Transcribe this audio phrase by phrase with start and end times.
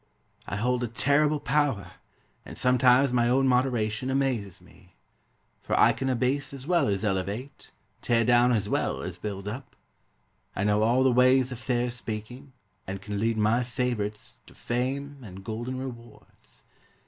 [0.47, 1.91] I hold a terrible power
[2.43, 4.95] And sometimes my own moderation Amazes me,
[5.61, 7.69] For I can abase as well as elevate,
[8.01, 9.75] Tear down as well as build up.
[10.55, 12.51] I know all the ways of fair speaking
[12.87, 16.63] And can lead my favorites To fame and golden rewards.